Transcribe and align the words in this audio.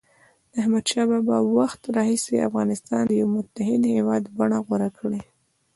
د 0.51 0.53
احمدشاه 0.61 1.07
بابا 1.11 1.37
د 1.43 1.47
وخت 1.59 1.81
راهيسي 1.95 2.35
افغانستان 2.49 3.01
د 3.05 3.11
یوه 3.21 3.31
متحد 3.35 3.81
هېواد 3.95 4.23
بڼه 4.37 4.57
غوره 4.65 4.89
کړه. 4.97 5.21